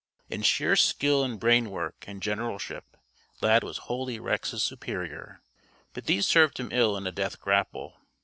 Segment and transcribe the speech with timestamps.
[0.29, 2.97] In sheer skill and brain work and generalship,
[3.39, 5.43] Lad was wholly Rex's superior,
[5.93, 7.97] but these served him ill in a death grapple.